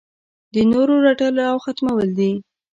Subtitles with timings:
[0.53, 2.31] د نورو رټل او ختمول دي.